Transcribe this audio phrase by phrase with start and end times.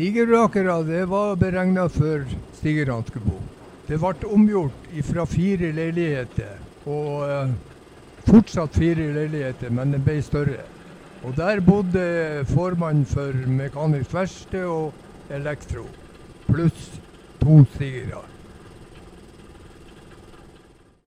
[0.00, 2.22] Stigerakere det var beregna for
[2.56, 3.40] stigerne skulle bo.
[3.84, 6.54] Det ble omgjort fra fire leiligheter,
[6.88, 7.50] og eh,
[8.24, 10.64] fortsatt fire leiligheter, men det ble større.
[11.20, 14.96] Og der bodde formann for mekanisk verksted og
[15.36, 15.84] elektro,
[16.48, 16.88] pluss
[17.42, 18.24] to stigere.